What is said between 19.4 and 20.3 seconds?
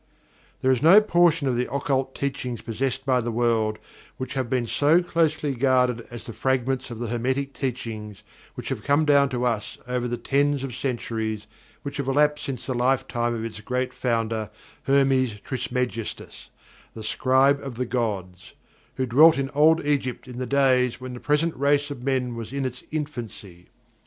old Egypt